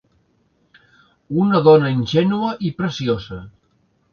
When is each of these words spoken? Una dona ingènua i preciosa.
Una 1.43 1.61
dona 1.67 1.91
ingènua 1.99 2.51
i 2.71 2.73
preciosa. 2.81 3.39